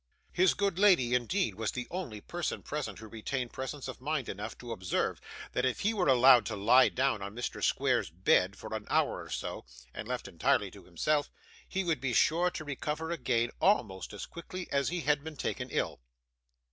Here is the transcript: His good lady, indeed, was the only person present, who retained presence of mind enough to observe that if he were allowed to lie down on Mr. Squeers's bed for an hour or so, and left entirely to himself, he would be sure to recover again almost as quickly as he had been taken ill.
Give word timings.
His 0.31 0.55
good 0.55 0.79
lady, 0.79 1.13
indeed, 1.13 1.53
was 1.53 1.73
the 1.73 1.87
only 1.91 2.21
person 2.21 2.63
present, 2.63 2.97
who 2.97 3.07
retained 3.07 3.53
presence 3.53 3.87
of 3.87 4.01
mind 4.01 4.29
enough 4.29 4.57
to 4.57 4.71
observe 4.71 5.21
that 5.51 5.63
if 5.63 5.81
he 5.81 5.93
were 5.93 6.07
allowed 6.07 6.43
to 6.47 6.55
lie 6.55 6.89
down 6.89 7.21
on 7.21 7.35
Mr. 7.35 7.63
Squeers's 7.63 8.09
bed 8.09 8.55
for 8.55 8.73
an 8.73 8.87
hour 8.89 9.21
or 9.21 9.29
so, 9.29 9.63
and 9.93 10.07
left 10.07 10.27
entirely 10.27 10.71
to 10.71 10.85
himself, 10.85 11.29
he 11.69 11.83
would 11.83 12.01
be 12.01 12.13
sure 12.13 12.49
to 12.49 12.65
recover 12.65 13.11
again 13.11 13.51
almost 13.61 14.11
as 14.11 14.25
quickly 14.25 14.67
as 14.71 14.89
he 14.89 15.01
had 15.01 15.23
been 15.23 15.35
taken 15.35 15.69
ill. 15.69 16.01